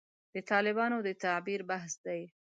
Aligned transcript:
د 0.33 0.35
طالبانو 0.51 0.97
د 1.07 1.09
تعبیر 1.23 1.61
بحث 1.69 1.93
دی. 2.05 2.21